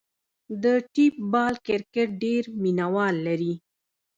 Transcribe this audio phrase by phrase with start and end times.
[0.63, 3.53] د ټیپ بال کرکټ ډېر مینه وال لري.